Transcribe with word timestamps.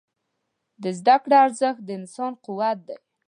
د 0.83 0.83
زده 0.99 1.15
کړې 1.23 1.35
ارزښت 1.45 1.81
د 1.85 1.89
انسان 1.99 2.31
قوت 2.43 2.77
دی. 2.87 2.97